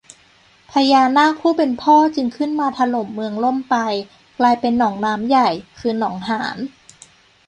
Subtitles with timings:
[0.71, 3.75] พญานาคผู้เป็นพ่อจึงขึ้นมาถล่มเมืองล่มไป
[4.39, 6.57] กลายเป็นหนองน้ำใหญ่ คือ หนองหาน